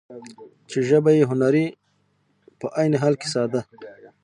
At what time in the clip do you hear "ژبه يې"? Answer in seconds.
0.89-1.23